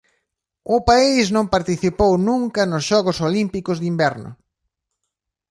O 0.75 0.77
país 0.89 1.25
non 1.35 1.51
participou 1.55 2.11
nunca 2.27 2.61
nos 2.71 2.83
Xogos 2.89 3.17
Olímpicos 3.29 3.77
de 3.79 3.87
Inverno. 3.93 4.29